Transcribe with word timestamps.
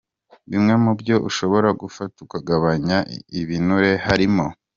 Bimwe 0.49 0.73
mu 0.83 0.91
byo 0.99 1.15
ushobora 1.29 1.69
gufata 1.81 2.15
ukagabanya 2.25 2.97
ibinure 3.41 3.91
harimo:. 4.07 4.45